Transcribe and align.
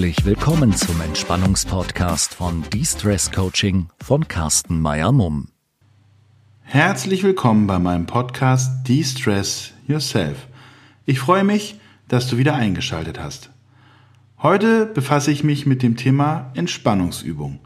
Herzlich 0.00 0.24
willkommen 0.24 0.72
zum 0.72 0.98
Entspannungspodcast 1.02 2.32
von 2.32 2.64
De-Stress 2.72 3.30
Coaching 3.32 3.88
von 4.02 4.26
Carsten 4.26 4.80
Meyer-Mumm. 4.80 5.48
Herzlich 6.62 7.22
willkommen 7.22 7.66
bei 7.66 7.78
meinem 7.78 8.06
Podcast 8.06 8.88
De-Stress 8.88 9.74
Yourself. 9.86 10.46
Ich 11.04 11.20
freue 11.20 11.44
mich, 11.44 11.78
dass 12.08 12.28
du 12.28 12.38
wieder 12.38 12.54
eingeschaltet 12.54 13.20
hast. 13.20 13.50
Heute 14.38 14.86
befasse 14.86 15.32
ich 15.32 15.44
mich 15.44 15.66
mit 15.66 15.82
dem 15.82 15.98
Thema 15.98 16.50
Entspannungsübung. 16.54 17.60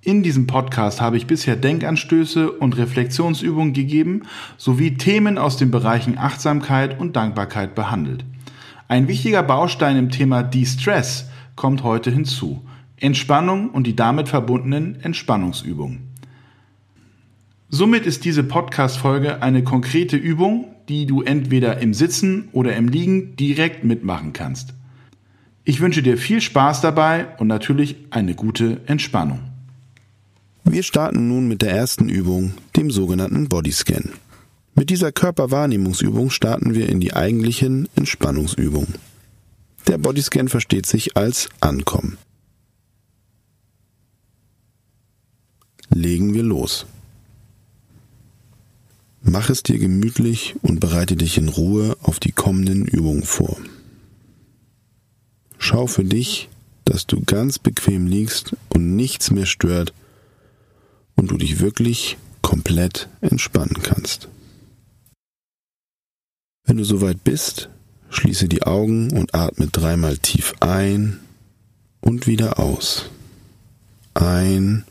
In 0.00 0.22
diesem 0.22 0.46
Podcast 0.46 1.02
habe 1.02 1.18
ich 1.18 1.26
bisher 1.26 1.56
Denkanstöße 1.56 2.50
und 2.50 2.78
Reflexionsübungen 2.78 3.74
gegeben 3.74 4.22
sowie 4.56 4.96
Themen 4.96 5.36
aus 5.36 5.58
den 5.58 5.70
Bereichen 5.70 6.16
Achtsamkeit 6.16 6.98
und 6.98 7.14
Dankbarkeit 7.14 7.74
behandelt. 7.74 8.24
Ein 8.88 9.06
wichtiger 9.06 9.42
Baustein 9.42 9.98
im 9.98 10.08
Thema 10.08 10.42
De-Stress 10.42 11.26
kommt 11.56 11.82
heute 11.82 12.10
hinzu. 12.10 12.62
Entspannung 12.96 13.70
und 13.70 13.86
die 13.86 13.96
damit 13.96 14.28
verbundenen 14.28 15.00
Entspannungsübungen. 15.00 16.12
Somit 17.68 18.06
ist 18.06 18.24
diese 18.24 18.44
Podcast-Folge 18.44 19.42
eine 19.42 19.64
konkrete 19.64 20.16
Übung, 20.16 20.66
die 20.88 21.06
du 21.06 21.22
entweder 21.22 21.78
im 21.78 21.94
Sitzen 21.94 22.48
oder 22.52 22.76
im 22.76 22.86
Liegen 22.88 23.34
direkt 23.36 23.82
mitmachen 23.82 24.32
kannst. 24.32 24.74
Ich 25.64 25.80
wünsche 25.80 26.02
dir 26.02 26.18
viel 26.18 26.40
Spaß 26.40 26.80
dabei 26.80 27.28
und 27.38 27.46
natürlich 27.46 27.96
eine 28.10 28.34
gute 28.34 28.80
Entspannung. 28.86 29.40
Wir 30.64 30.82
starten 30.82 31.28
nun 31.28 31.48
mit 31.48 31.62
der 31.62 31.72
ersten 31.72 32.08
Übung, 32.08 32.52
dem 32.76 32.90
sogenannten 32.90 33.48
Bodyscan. 33.48 34.10
Mit 34.74 34.90
dieser 34.90 35.12
Körperwahrnehmungsübung 35.12 36.30
starten 36.30 36.74
wir 36.74 36.88
in 36.88 37.00
die 37.00 37.14
eigentlichen 37.14 37.88
Entspannungsübungen. 37.94 38.94
Der 39.86 39.98
Bodyscan 39.98 40.48
versteht 40.48 40.86
sich 40.86 41.16
als 41.16 41.48
Ankommen. 41.60 42.18
Legen 45.90 46.34
wir 46.34 46.42
los. 46.42 46.86
Mach 49.22 49.50
es 49.50 49.62
dir 49.62 49.78
gemütlich 49.78 50.56
und 50.62 50.80
bereite 50.80 51.16
dich 51.16 51.38
in 51.38 51.48
Ruhe 51.48 51.96
auf 52.02 52.18
die 52.18 52.32
kommenden 52.32 52.86
Übungen 52.86 53.24
vor. 53.24 53.56
Schau 55.58 55.86
für 55.86 56.04
dich, 56.04 56.48
dass 56.84 57.06
du 57.06 57.22
ganz 57.22 57.58
bequem 57.58 58.06
liegst 58.06 58.56
und 58.68 58.96
nichts 58.96 59.30
mehr 59.30 59.46
stört 59.46 59.92
und 61.14 61.30
du 61.30 61.36
dich 61.36 61.60
wirklich 61.60 62.16
komplett 62.40 63.08
entspannen 63.20 63.82
kannst. 63.82 64.28
Wenn 66.64 66.78
du 66.78 66.84
soweit 66.84 67.22
bist, 67.22 67.68
schließe 68.12 68.48
die 68.48 68.62
Augen 68.62 69.10
und 69.10 69.34
atme 69.34 69.66
dreimal 69.66 70.18
tief 70.18 70.54
ein 70.60 71.18
und 72.00 72.26
wieder 72.26 72.58
aus. 72.58 73.06
Ein 74.14 74.84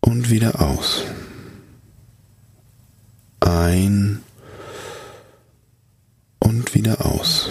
und 0.00 0.30
wieder 0.30 0.60
aus. 0.60 1.02
Ein 3.40 4.22
und 6.38 6.74
wieder 6.74 7.04
aus. 7.04 7.50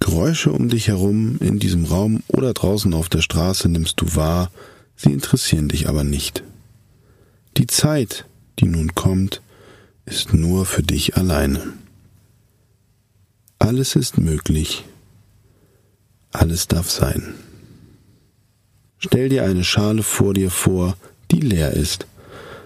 Geräusche 0.00 0.52
um 0.52 0.68
dich 0.68 0.88
herum 0.88 1.38
in 1.40 1.58
diesem 1.58 1.84
Raum 1.84 2.22
oder 2.28 2.54
draußen 2.54 2.94
auf 2.94 3.08
der 3.08 3.20
Straße 3.20 3.68
nimmst 3.68 4.00
du 4.00 4.16
wahr, 4.16 4.50
sie 4.96 5.12
interessieren 5.12 5.68
dich 5.68 5.88
aber 5.88 6.04
nicht. 6.04 6.42
Die 7.56 7.66
Zeit, 7.66 8.26
die 8.58 8.66
nun 8.66 8.94
kommt, 8.94 9.42
ist 10.06 10.34
nur 10.34 10.66
für 10.66 10.82
dich 10.82 11.16
alleine. 11.16 11.72
Alles 13.58 13.96
ist 13.96 14.18
möglich, 14.18 14.84
alles 16.32 16.68
darf 16.68 16.90
sein. 16.90 17.34
Stell 18.98 19.28
dir 19.28 19.44
eine 19.44 19.64
Schale 19.64 20.02
vor 20.02 20.34
dir 20.34 20.50
vor, 20.50 20.96
die 21.30 21.40
leer 21.40 21.72
ist. 21.72 22.06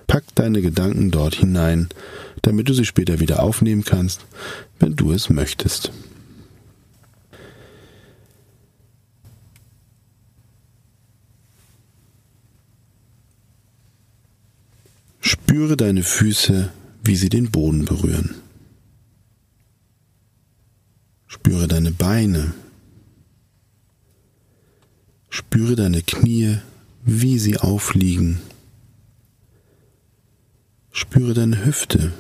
Pack 0.06 0.24
deine 0.34 0.62
Gedanken 0.62 1.10
dort 1.10 1.34
hinein, 1.34 1.88
damit 2.42 2.68
du 2.68 2.72
sie 2.72 2.84
später 2.84 3.20
wieder 3.20 3.42
aufnehmen 3.42 3.84
kannst, 3.84 4.20
wenn 4.78 4.96
du 4.96 5.12
es 5.12 5.28
möchtest. 5.28 5.92
Spüre 15.20 15.76
deine 15.76 16.02
Füße, 16.04 16.70
wie 17.02 17.16
sie 17.16 17.28
den 17.28 17.50
Boden 17.50 17.84
berühren. 17.84 18.34
Spüre 21.26 21.68
deine 21.68 21.92
Beine. 21.92 22.54
Spüre 25.28 25.76
deine 25.76 26.02
Knie, 26.02 26.58
wie 27.04 27.38
sie 27.38 27.58
aufliegen. 27.58 28.40
Spüre 30.90 31.34
deine 31.34 31.64
Hüfte. 31.64 32.12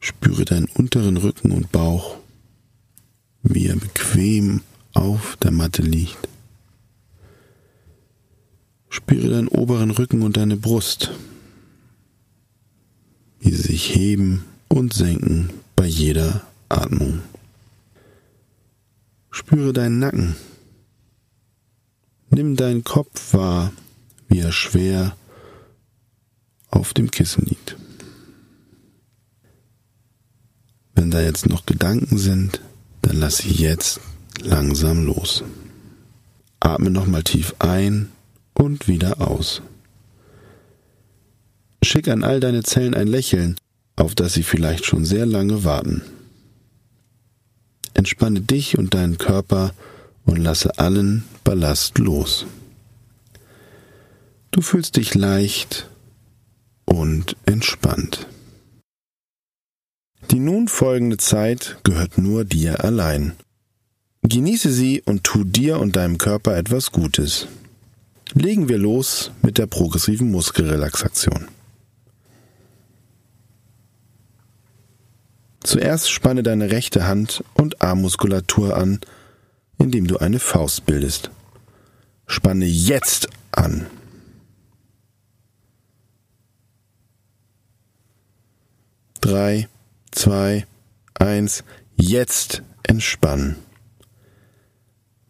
Spüre 0.00 0.44
deinen 0.44 0.66
unteren 0.66 1.16
Rücken 1.16 1.52
und 1.52 1.70
Bauch, 1.70 2.16
wie 3.42 3.68
er 3.68 3.76
bequem 3.76 4.62
auf 4.94 5.36
der 5.36 5.52
Matte 5.52 5.82
liegt. 5.82 6.31
Spüre 8.92 9.30
deinen 9.30 9.48
oberen 9.48 9.90
Rücken 9.90 10.20
und 10.20 10.36
deine 10.36 10.58
Brust, 10.58 11.12
wie 13.40 13.50
sie 13.50 13.62
sich 13.62 13.94
heben 13.94 14.44
und 14.68 14.92
senken 14.92 15.48
bei 15.76 15.86
jeder 15.86 16.42
Atmung. 16.68 17.22
Spüre 19.30 19.72
deinen 19.72 19.98
Nacken. 19.98 20.36
Nimm 22.28 22.54
deinen 22.54 22.84
Kopf 22.84 23.32
wahr, 23.32 23.72
wie 24.28 24.40
er 24.40 24.52
schwer 24.52 25.16
auf 26.68 26.92
dem 26.92 27.10
Kissen 27.10 27.46
liegt. 27.46 27.78
Wenn 30.94 31.10
da 31.10 31.22
jetzt 31.22 31.48
noch 31.48 31.64
Gedanken 31.64 32.18
sind, 32.18 32.60
dann 33.00 33.16
lass 33.16 33.38
sie 33.38 33.54
jetzt 33.54 34.00
langsam 34.42 35.06
los. 35.06 35.44
Atme 36.60 36.90
nochmal 36.90 37.22
tief 37.22 37.54
ein 37.58 38.11
und 38.54 38.88
wieder 38.88 39.20
aus. 39.20 39.62
Schick 41.82 42.08
an 42.08 42.24
all 42.24 42.40
deine 42.40 42.62
Zellen 42.62 42.94
ein 42.94 43.08
Lächeln, 43.08 43.56
auf 43.96 44.14
das 44.14 44.34
sie 44.34 44.42
vielleicht 44.42 44.84
schon 44.84 45.04
sehr 45.04 45.26
lange 45.26 45.64
warten. 45.64 46.02
Entspanne 47.94 48.40
dich 48.40 48.78
und 48.78 48.94
deinen 48.94 49.18
Körper 49.18 49.74
und 50.24 50.36
lasse 50.36 50.78
allen 50.78 51.24
Ballast 51.44 51.98
los. 51.98 52.46
Du 54.50 54.60
fühlst 54.60 54.96
dich 54.96 55.14
leicht 55.14 55.88
und 56.84 57.36
entspannt. 57.46 58.26
Die 60.30 60.38
nun 60.38 60.68
folgende 60.68 61.16
Zeit 61.16 61.78
gehört 61.84 62.16
nur 62.16 62.44
dir 62.44 62.84
allein. 62.84 63.32
Genieße 64.22 64.72
sie 64.72 65.02
und 65.02 65.24
tu 65.24 65.44
dir 65.44 65.78
und 65.80 65.96
deinem 65.96 66.16
Körper 66.16 66.56
etwas 66.56 66.92
Gutes. 66.92 67.48
Legen 68.34 68.68
wir 68.68 68.78
los 68.78 69.30
mit 69.42 69.58
der 69.58 69.66
progressiven 69.66 70.30
Muskelrelaxation. 70.30 71.48
Zuerst 75.62 76.10
spanne 76.10 76.42
deine 76.42 76.70
rechte 76.70 77.06
Hand 77.06 77.44
und 77.54 77.82
Armmuskulatur 77.82 78.76
an, 78.76 79.00
indem 79.78 80.06
du 80.06 80.18
eine 80.18 80.38
Faust 80.38 80.86
bildest. 80.86 81.30
Spanne 82.26 82.64
jetzt 82.64 83.28
an. 83.52 83.86
Drei, 89.20 89.68
zwei, 90.10 90.66
eins, 91.14 91.64
jetzt 91.96 92.62
entspannen. 92.82 93.56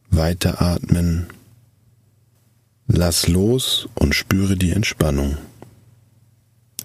Weiteratmen. 0.08 1.26
Lass 2.87 3.29
los 3.29 3.88
und 3.94 4.14
spüre 4.14 4.56
die 4.56 4.73
Entspannung. 4.73 5.38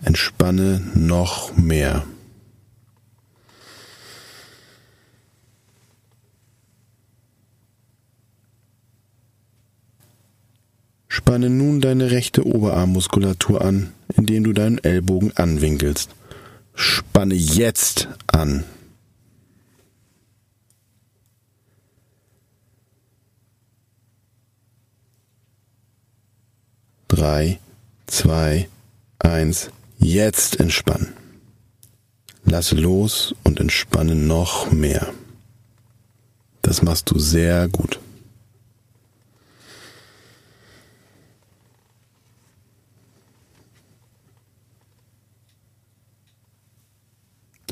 Entspanne 0.03 0.81
noch 0.93 1.55
mehr. 1.57 2.05
Spanne 11.07 11.49
nun 11.49 11.81
deine 11.81 12.11
rechte 12.11 12.45
Oberarmmuskulatur 12.45 13.61
an, 13.61 13.91
indem 14.15 14.43
du 14.43 14.53
deinen 14.53 14.77
Ellbogen 14.77 15.35
anwinkelst. 15.35 16.11
Spanne 16.73 17.35
jetzt 17.35 18.07
an. 18.27 18.63
Drei, 27.07 27.59
zwei, 28.05 28.67
eins. 29.19 29.69
Jetzt 29.99 30.59
entspannen. 30.59 31.13
Lasse 32.43 32.75
los 32.75 33.33
und 33.43 33.59
entspanne 33.59 34.15
noch 34.15 34.71
mehr. 34.71 35.13
Das 36.61 36.81
machst 36.81 37.09
du 37.09 37.19
sehr 37.19 37.67
gut. 37.67 37.99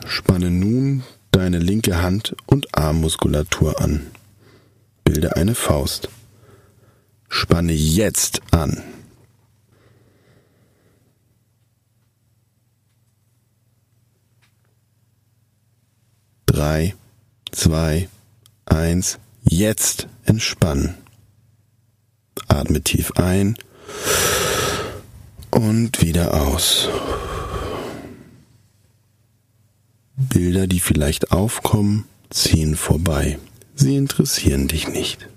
Spanne 0.05 0.49
nun 0.49 1.03
deine 1.31 1.59
linke 1.59 2.01
Hand 2.01 2.35
und 2.45 2.77
Armmuskulatur 2.77 3.81
an. 3.81 4.07
Bilde 5.03 5.35
eine 5.35 5.55
Faust. 5.55 6.09
Spanne 7.29 7.73
jetzt 7.73 8.41
an. 8.51 8.81
Drei, 16.55 16.95
zwei, 17.51 18.07
eins, 18.65 19.19
jetzt 19.43 20.07
entspannen. 20.23 20.95
Atme 22.47 22.79
tief 22.79 23.11
ein 23.17 23.57
und 25.51 26.01
wieder 26.01 26.33
aus. 26.33 26.87
Bilder, 30.15 30.65
die 30.67 30.79
vielleicht 30.79 31.33
aufkommen, 31.33 32.05
ziehen 32.29 32.77
vorbei. 32.77 33.37
Sie 33.75 33.97
interessieren 33.97 34.69
dich 34.69 34.87
nicht. 34.87 35.27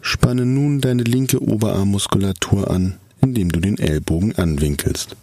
Spanne 0.00 0.46
nun 0.46 0.80
deine 0.80 1.02
linke 1.02 1.42
Oberarmmuskulatur 1.42 2.70
an, 2.70 3.00
indem 3.26 3.50
du 3.50 3.60
den 3.60 3.78
Ellbogen 3.78 4.36
anwinkelst. 4.36 5.16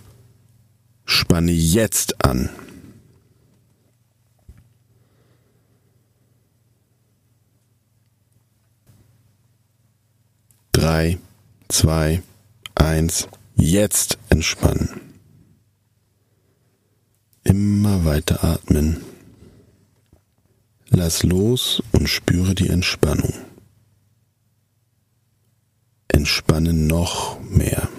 Spanne 1.06 1.52
jetzt 1.52 2.24
an. 2.24 2.50
Drei, 10.74 11.18
zwei, 11.70 12.22
eins, 12.76 13.28
jetzt 13.56 14.18
entspannen. 14.30 14.90
Immer 17.44 18.04
weiter 18.04 18.44
atmen. 18.44 19.02
Lass 20.90 21.24
los 21.24 21.82
und 21.92 22.10
spüre 22.10 22.54
die 22.54 22.70
Entspannung. 22.70 23.34
Entspanne 26.08 26.74
noch 26.74 27.40
mehr. 27.42 27.90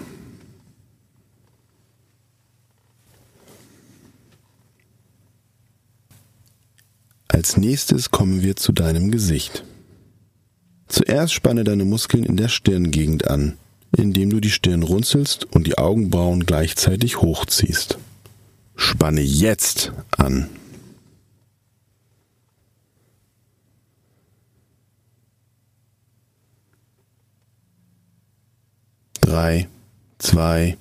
Als 7.34 7.58
nächstes 7.58 8.10
kommen 8.10 8.42
wir 8.42 8.56
zu 8.56 8.72
deinem 8.72 9.10
Gesicht. 9.10 9.64
Zuerst 10.88 11.34
spanne 11.34 11.64
deine 11.64 11.84
Muskeln 11.84 12.24
in 12.24 12.36
der 12.36 12.48
Stirngegend 12.48 13.28
an 13.28 13.58
indem 13.96 14.30
du 14.30 14.40
die 14.40 14.50
Stirn 14.50 14.82
runzelst 14.82 15.44
und 15.44 15.66
die 15.66 15.78
Augenbrauen 15.78 16.46
gleichzeitig 16.46 17.20
hochziehst. 17.20 17.98
Spanne 18.76 19.20
jetzt 19.20 19.92
an. 20.16 20.48
Drei, 29.20 29.68
zwei, 30.18 30.76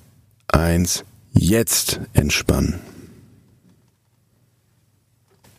eins, 0.48 1.04
jetzt 1.32 2.00
entspannen. 2.12 2.80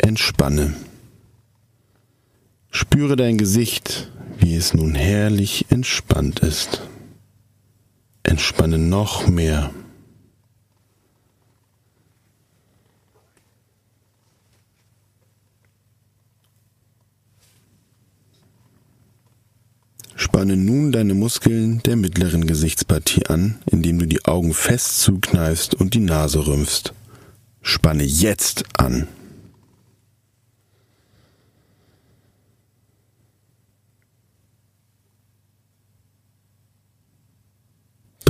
Entspanne. 0.06 0.75
Spüre 2.69 3.16
dein 3.16 3.40
Gesicht, 3.40 4.12
wie 4.38 4.56
es 4.56 4.75
nun 4.75 4.94
herrlich 4.94 5.66
entspannt 5.72 6.42
ist. 6.42 6.84
Entspanne 8.22 8.78
noch 8.78 9.28
mehr. 9.28 9.72
Spanne 20.16 20.56
nun 20.56 20.92
deine 20.92 21.16
Muskeln 21.16 21.81
der 21.81 21.96
mittleren 21.96 22.46
Gesichtspartie 22.46 23.25
an, 23.25 23.58
indem 23.66 23.98
du 23.98 24.06
die 24.06 24.24
Augen 24.25 24.54
fest 24.54 25.00
zukneifst 25.00 25.74
und 25.74 25.96
die 25.96 26.00
Nase 26.00 26.46
rümpfst. 26.46 26.94
Spanne 27.63 28.04
jetzt 28.04 28.66
an. 28.78 29.08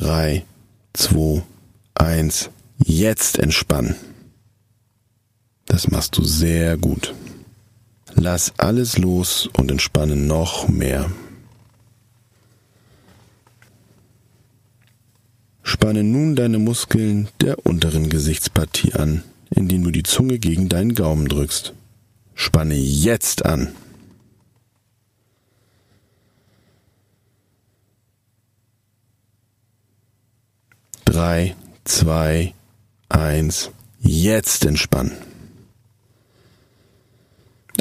Drei, 0.06 0.46
zwei, 0.94 1.42
eins, 1.96 2.52
jetzt 2.78 3.40
entspannen. 3.40 3.96
Das 5.66 5.90
machst 5.90 6.16
du 6.18 6.24
sehr 6.24 6.78
gut. 6.78 7.16
Lass 8.14 8.54
alles 8.58 9.00
los 9.00 9.50
und 9.58 9.72
entspanne 9.72 10.16
noch 10.16 10.68
mehr. 10.68 11.10
Spanne 15.64 16.04
nun 16.04 16.36
deine 16.36 16.60
Muskeln 16.60 17.28
der 17.42 17.66
unteren 17.66 18.10
Gesichtspartie 18.10 18.94
an, 18.94 19.24
indem 19.50 19.84
du 19.84 19.90
die 19.90 20.04
Zunge 20.04 20.38
gegen 20.38 20.70
deinen 20.70 20.94
Gaumen 20.94 21.28
drückst. 21.28 21.74
Spanne 22.36 22.76
jetzt 22.76 23.44
an. 23.44 23.70
Drei, 31.26 31.56
zwei, 31.86 32.54
eins, 33.10 33.72
jetzt 34.00 34.64
entspannen. 34.64 35.14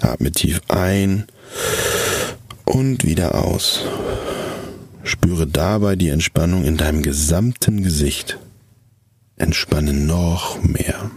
Atme 0.00 0.32
tief 0.32 0.62
ein 0.68 1.26
und 2.64 3.04
wieder 3.04 3.34
aus. 3.34 3.82
Spüre 5.02 5.46
dabei 5.46 5.94
die 5.94 6.08
Entspannung 6.08 6.64
in 6.64 6.78
deinem 6.78 7.02
gesamten 7.02 7.82
Gesicht. 7.82 8.38
Entspanne 9.36 9.92
noch 9.92 10.62
mehr. 10.62 11.10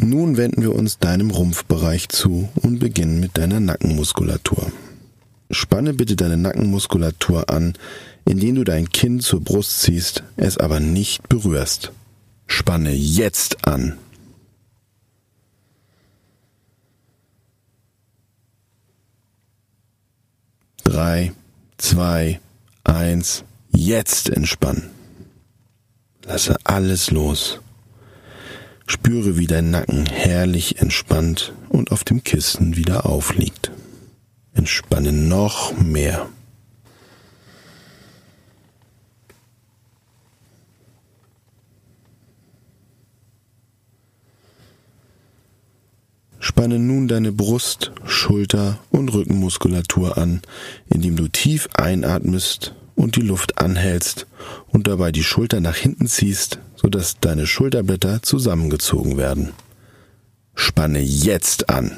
Nun 0.00 0.36
wenden 0.36 0.62
wir 0.62 0.76
uns 0.76 0.98
deinem 0.98 1.30
Rumpfbereich 1.30 2.08
zu 2.08 2.48
und 2.54 2.78
beginnen 2.78 3.18
mit 3.18 3.36
deiner 3.36 3.58
Nackenmuskulatur. 3.58 4.70
Spanne 5.52 5.92
bitte 5.92 6.16
deine 6.16 6.38
Nackenmuskulatur 6.38 7.50
an, 7.50 7.74
indem 8.24 8.54
du 8.54 8.64
dein 8.64 8.88
Kinn 8.88 9.20
zur 9.20 9.42
Brust 9.42 9.82
ziehst, 9.82 10.24
es 10.36 10.56
aber 10.56 10.80
nicht 10.80 11.28
berührst. 11.28 11.92
Spanne 12.46 12.92
jetzt 12.92 13.66
an. 13.68 13.98
Drei, 20.84 21.32
zwei, 21.76 22.40
eins, 22.84 23.44
jetzt 23.72 24.30
entspannen. 24.30 24.90
Lasse 26.24 26.56
alles 26.64 27.10
los. 27.10 27.60
Spüre, 28.86 29.36
wie 29.36 29.46
dein 29.46 29.70
Nacken 29.70 30.06
herrlich 30.06 30.78
entspannt 30.78 31.52
und 31.68 31.92
auf 31.92 32.04
dem 32.04 32.24
Kissen 32.24 32.76
wieder 32.76 33.06
aufliegt. 33.06 33.70
Entspanne 34.54 35.12
noch 35.12 35.76
mehr. 35.78 36.28
Spanne 46.38 46.78
nun 46.78 47.08
deine 47.08 47.32
Brust, 47.32 47.92
Schulter 48.04 48.78
und 48.90 49.08
Rückenmuskulatur 49.14 50.18
an, 50.18 50.42
indem 50.88 51.16
du 51.16 51.28
tief 51.28 51.68
einatmest 51.74 52.74
und 52.94 53.16
die 53.16 53.22
Luft 53.22 53.58
anhältst 53.58 54.26
und 54.68 54.86
dabei 54.86 55.12
die 55.12 55.24
Schulter 55.24 55.60
nach 55.60 55.76
hinten 55.76 56.06
ziehst, 56.08 56.58
sodass 56.76 57.18
deine 57.20 57.46
Schulterblätter 57.46 58.22
zusammengezogen 58.22 59.16
werden. 59.16 59.52
Spanne 60.54 61.00
jetzt 61.00 61.70
an. 61.70 61.96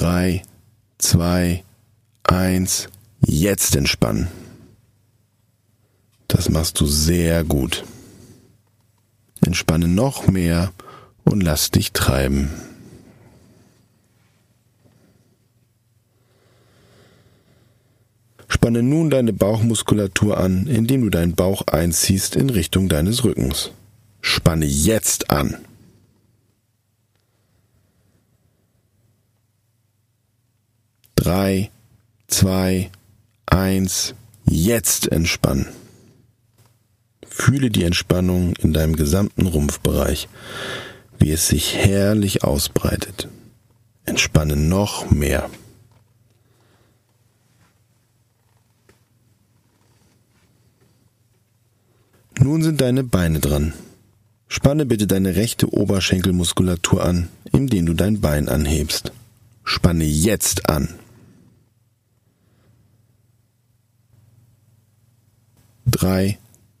Drei, 0.00 0.40
zwei, 0.96 1.62
eins, 2.22 2.88
jetzt 3.20 3.76
entspannen. 3.76 4.28
Das 6.26 6.48
machst 6.48 6.80
du 6.80 6.86
sehr 6.86 7.44
gut. 7.44 7.84
Entspanne 9.44 9.88
noch 9.88 10.26
mehr 10.26 10.72
und 11.24 11.42
lass 11.42 11.70
dich 11.70 11.92
treiben. 11.92 12.48
Spanne 18.48 18.82
nun 18.82 19.10
deine 19.10 19.34
Bauchmuskulatur 19.34 20.38
an, 20.38 20.66
indem 20.66 21.02
du 21.02 21.10
deinen 21.10 21.34
Bauch 21.34 21.66
einziehst 21.66 22.36
in 22.36 22.48
Richtung 22.48 22.88
deines 22.88 23.22
Rückens. 23.22 23.70
Spanne 24.22 24.64
jetzt 24.64 25.28
an. 25.28 25.58
Drei, 31.20 31.70
zwei, 32.28 32.90
eins, 33.44 34.14
jetzt 34.46 35.12
entspannen. 35.12 35.66
Fühle 37.28 37.68
die 37.68 37.84
Entspannung 37.84 38.54
in 38.56 38.72
deinem 38.72 38.96
gesamten 38.96 39.46
Rumpfbereich, 39.46 40.30
wie 41.18 41.30
es 41.30 41.46
sich 41.46 41.76
herrlich 41.76 42.42
ausbreitet. 42.42 43.28
Entspanne 44.06 44.56
noch 44.56 45.10
mehr. 45.10 45.50
Nun 52.38 52.62
sind 52.62 52.80
deine 52.80 53.04
Beine 53.04 53.40
dran. 53.40 53.74
Spanne 54.48 54.86
bitte 54.86 55.06
deine 55.06 55.36
rechte 55.36 55.70
Oberschenkelmuskulatur 55.70 57.04
an, 57.04 57.28
indem 57.52 57.84
du 57.84 57.92
dein 57.92 58.22
Bein 58.22 58.48
anhebst. 58.48 59.12
Spanne 59.64 60.04
jetzt 60.04 60.70
an. 60.70 60.88
Drei, 66.00 66.38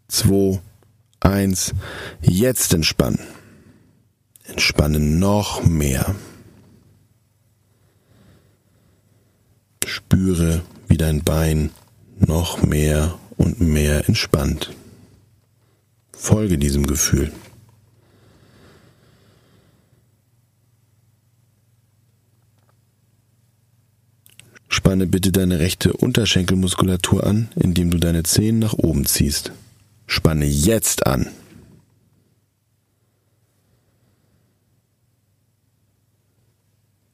zwei, 0.08 0.60
eins. 1.20 1.74
Jetzt 2.22 2.72
entspannen. 2.72 3.18
Entspanne 4.44 4.98
noch 4.98 5.62
mehr. 5.62 6.14
Spüre, 9.84 10.62
wie 10.88 10.96
dein 10.96 11.22
Bein 11.22 11.68
noch 12.16 12.62
mehr 12.62 13.18
und 13.36 13.60
mehr 13.60 14.08
entspannt. 14.08 14.74
Folge 16.12 16.56
diesem 16.56 16.86
Gefühl. 16.86 17.30
Spanne 24.80 25.06
bitte 25.06 25.30
deine 25.30 25.58
rechte 25.58 25.92
Unterschenkelmuskulatur 25.92 27.26
an, 27.26 27.50
indem 27.54 27.90
du 27.90 27.98
deine 27.98 28.22
Zehen 28.22 28.58
nach 28.58 28.72
oben 28.72 29.04
ziehst. 29.04 29.52
Spanne 30.06 30.46
jetzt 30.46 31.06
an. 31.06 31.28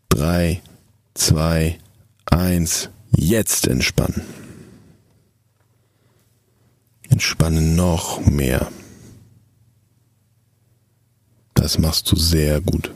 Drei, 0.09 0.63
zwei, 1.15 1.81
eins, 2.27 2.89
jetzt 3.11 3.67
entspannen. 3.67 4.23
Entspanne 7.11 7.63
noch 7.63 8.25
mehr. 8.25 8.71
Das 11.55 11.79
machst 11.79 12.13
du 12.13 12.17
sehr 12.17 12.61
gut. 12.61 12.93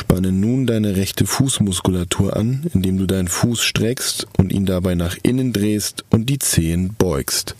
Spanne 0.00 0.32
nun 0.32 0.66
deine 0.66 0.96
rechte 0.96 1.26
Fußmuskulatur 1.26 2.34
an, 2.34 2.66
indem 2.72 2.96
du 2.96 3.04
deinen 3.04 3.28
Fuß 3.28 3.62
streckst 3.62 4.26
und 4.38 4.50
ihn 4.50 4.64
dabei 4.64 4.94
nach 4.94 5.18
innen 5.22 5.52
drehst 5.52 6.06
und 6.08 6.30
die 6.30 6.38
Zehen 6.38 6.94
beugst. 6.96 7.54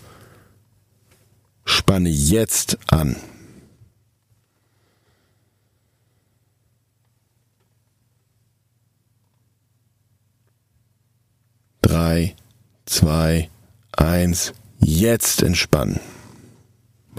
Spanne 1.65 2.09
jetzt 2.09 2.79
an. 2.87 3.15
Drei, 11.83 12.35
zwei, 12.87 13.51
eins, 13.91 14.53
jetzt 14.79 15.43
entspannen. 15.43 15.99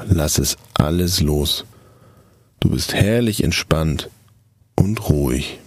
Lass 0.04 0.38
es 0.38 0.56
alles 0.74 1.20
los. 1.20 1.64
Du 2.58 2.70
bist 2.70 2.92
herrlich 2.92 3.44
entspannt 3.44 4.10
und 4.82 5.08
ruhig. 5.08 5.58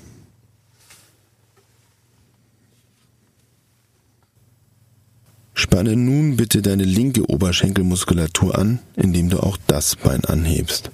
Spanne 5.54 5.96
nun 5.96 6.36
bitte 6.36 6.62
deine 6.62 6.84
linke 6.84 7.30
Oberschenkelmuskulatur 7.30 8.58
an, 8.58 8.80
indem 8.96 9.30
du 9.30 9.40
auch 9.40 9.58
das 9.68 9.96
Bein 9.96 10.26
anhebst. 10.26 10.92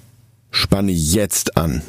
Spanne 0.52 0.92
jetzt 0.92 1.56
an. 1.56 1.82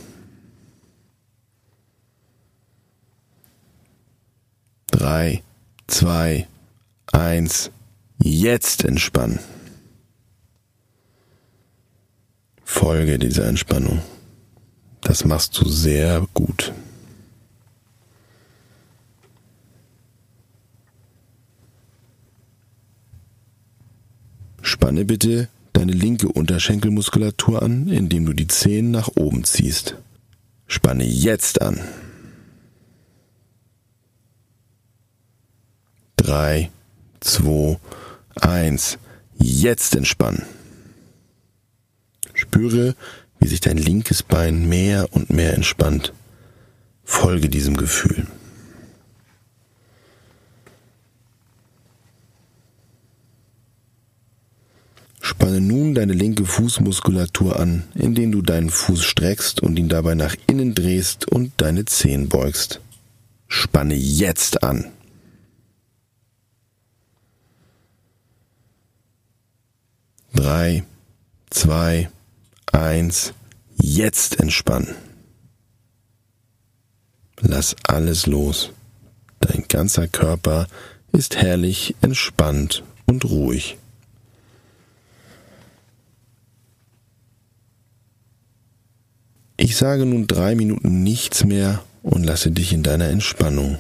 Drei, 4.88 5.44
zwei, 5.88 6.48
eins. 7.12 7.70
Jetzt 8.18 8.86
entspannen. 8.86 9.40
Folge 12.64 13.20
dieser 13.20 13.46
Entspannung. 13.46 14.02
Das 15.04 15.26
machst 15.26 15.60
du 15.60 15.68
sehr 15.68 16.26
gut. 16.34 16.74
Spanne 24.62 25.06
bitte 25.06 25.50
deine 25.74 25.92
linke 25.92 26.30
Unterschenkelmuskulatur 26.30 27.62
an, 27.62 27.90
indem 27.90 28.26
du 28.26 28.34
die 28.34 28.48
Zehen 28.48 28.92
nach 28.92 29.10
oben 29.16 29.44
ziehst. 29.44 29.96
Spanne 30.68 31.04
jetzt 31.04 31.62
an. 31.62 31.82
Drei, 36.16 36.72
zwei, 37.20 37.78
eins. 38.36 38.98
Jetzt 39.38 39.96
entspannen. 39.96 40.44
Spüre, 42.34 42.96
wie 43.44 43.50
sich 43.50 43.60
dein 43.60 43.78
linkes 43.78 44.24
Bein 44.24 44.70
mehr 44.70 45.10
und 45.12 45.30
mehr 45.30 45.54
entspannt. 45.54 46.14
Folge 47.04 47.50
diesem 47.50 47.76
Gefühl. 47.76 48.26
Spanne 55.20 55.60
nun 55.60 55.94
deine 55.94 56.14
linke 56.14 56.46
Fußmuskulatur 56.46 57.60
an, 57.60 57.84
indem 57.96 58.32
du 58.32 58.42
deinen 58.42 58.70
Fuß 58.70 59.04
streckst 59.04 59.62
und 59.62 59.78
ihn 59.78 59.90
dabei 59.90 60.16
nach 60.16 60.36
innen 60.48 60.74
drehst 60.74 61.30
und 61.30 61.52
deine 61.58 61.84
Zehen 61.84 62.30
beugst. 62.30 62.80
Spanne 63.50 63.96
jetzt 63.96 64.64
an. 64.64 64.86
Drei, 70.34 70.86
zwei, 71.50 72.10
eins, 72.74 73.34
jetzt 73.76 74.40
entspannen. 74.40 74.96
Lass 77.40 77.76
alles 77.88 78.26
los. 78.26 78.72
Dein 79.40 79.66
ganzer 79.68 80.08
Körper 80.08 80.68
ist 81.12 81.36
herrlich 81.36 81.96
entspannt 82.02 82.84
und 83.06 83.26
ruhig. 83.26 83.78
Ich 89.58 89.76
sage 89.78 90.06
nun 90.06 90.28
drei 90.28 90.56
Minuten 90.56 91.04
nichts 91.04 91.44
mehr 91.44 91.84
und 92.02 92.24
lasse 92.24 92.52
dich 92.52 92.74
in 92.74 92.84
deiner 92.84 93.08
Entspannung. 93.08 93.80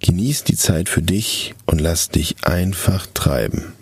Genieß 0.00 0.44
die 0.44 0.56
Zeit 0.56 0.88
für 0.88 1.02
dich 1.02 1.54
und 1.66 1.80
lass 1.80 2.08
dich 2.08 2.36
einfach 2.44 3.06
treiben. 3.14 3.72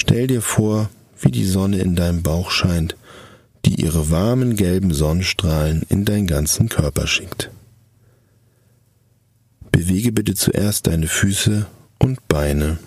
Stell 0.00 0.28
dir 0.28 0.42
vor, 0.42 0.90
wie 1.18 1.32
die 1.32 1.44
Sonne 1.44 1.78
in 1.80 1.96
deinem 1.96 2.22
Bauch 2.22 2.52
scheint, 2.52 2.96
die 3.64 3.82
ihre 3.82 4.12
warmen 4.12 4.54
gelben 4.54 4.94
Sonnenstrahlen 4.94 5.82
in 5.88 6.04
deinen 6.04 6.28
ganzen 6.28 6.68
Körper 6.68 7.08
schickt. 7.08 7.50
Bewege 9.72 10.12
bitte 10.12 10.36
zuerst 10.36 10.86
deine 10.86 11.08
Füße 11.08 11.66
und 11.98 12.28
Beine, 12.28 12.78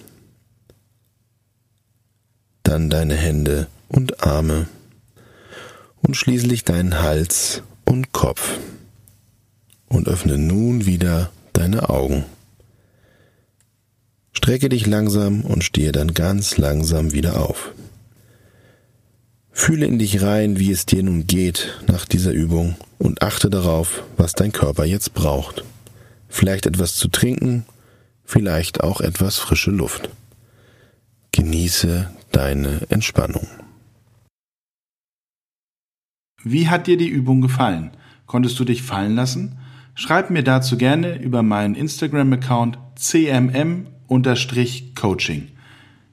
dann 2.64 2.90
deine 2.90 3.16
Hände 3.16 3.68
und 3.90 4.24
Arme 4.26 4.70
und 6.02 6.16
schließlich 6.16 6.64
deinen 6.64 7.02
Hals 7.02 7.62
und 7.84 8.14
Kopf 8.14 8.58
und 9.90 10.08
öffne 10.08 10.38
nun 10.38 10.86
wieder 10.86 11.30
deine 11.52 11.90
Augen. 11.90 12.24
Strecke 14.34 14.70
dich 14.70 14.88
langsam 14.88 15.42
und 15.42 15.64
stehe 15.64 15.92
dann 15.92 16.14
ganz 16.14 16.58
langsam 16.58 17.12
wieder 17.12 17.40
auf. 17.40 17.74
Fühle 19.52 19.86
in 19.86 20.00
dich 20.00 20.22
rein, 20.22 20.58
wie 20.58 20.72
es 20.72 20.86
dir 20.86 21.04
nun 21.04 21.28
geht 21.28 21.82
nach 21.88 22.06
dieser 22.06 22.32
Übung 22.32 22.76
und 22.98 23.22
achte 23.22 23.50
darauf, 23.50 24.04
was 24.18 24.34
dein 24.34 24.52
Körper 24.52 24.86
jetzt 24.86 25.14
braucht. 25.14 25.64
Vielleicht 26.30 26.66
etwas 26.66 26.96
zu 26.96 27.10
trinken, 27.10 27.66
vielleicht 28.24 28.82
auch 28.82 29.02
etwas 29.02 29.38
frische 29.38 29.72
Luft. 29.72 30.10
Genieße 31.34 32.10
deine 32.32 32.82
Entspannung. 32.90 33.48
Wie 36.44 36.70
hat 36.70 36.88
dir 36.88 36.98
die 36.98 37.10
Übung 37.10 37.42
gefallen? 37.42 37.92
Konntest 38.26 38.60
du 38.60 38.66
dich 38.66 38.82
fallen 38.82 39.16
lassen? 39.16 39.60
Schreib 39.94 40.30
mir 40.30 40.44
dazu 40.44 40.78
gerne 40.78 41.22
über 41.22 41.44
meinen 41.44 41.76
Instagram-Account 41.76 42.80
cmm-coaching. 44.12 45.48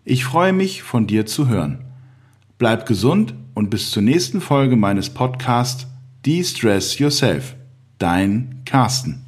Ich 0.04 0.24
freue 0.24 0.52
mich, 0.52 0.82
von 0.82 1.06
dir 1.06 1.26
zu 1.26 1.48
hören. 1.48 1.84
Bleib 2.56 2.86
gesund 2.86 3.34
und 3.54 3.70
bis 3.70 3.90
zur 3.90 4.02
nächsten 4.02 4.40
Folge 4.40 4.76
meines 4.76 5.10
Podcasts 5.10 5.86
De-Stress 6.24 6.98
Yourself. 6.98 7.56
Dein 7.98 8.62
Carsten. 8.64 9.24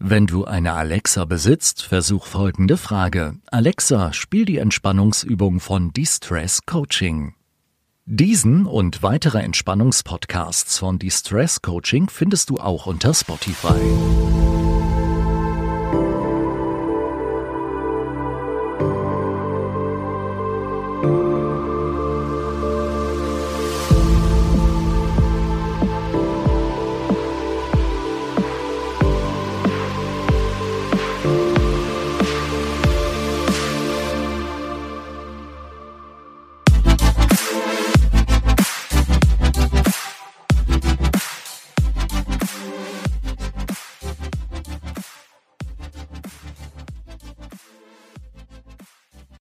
Wenn 0.00 0.26
du 0.26 0.44
eine 0.44 0.74
Alexa 0.74 1.24
besitzt, 1.24 1.82
versuch 1.82 2.26
folgende 2.26 2.76
Frage. 2.76 3.34
Alexa, 3.50 4.12
spiel 4.12 4.44
die 4.44 4.58
Entspannungsübung 4.58 5.58
von 5.58 5.92
De-Stress 5.92 6.66
Coaching. 6.66 7.34
Diesen 8.10 8.64
und 8.64 9.02
weitere 9.02 9.40
Entspannungspodcasts 9.40 10.78
von 10.78 10.98
Distress 10.98 11.60
Coaching 11.60 12.08
findest 12.08 12.48
du 12.48 12.58
auch 12.58 12.86
unter 12.86 13.12
Spotify. 13.12 13.76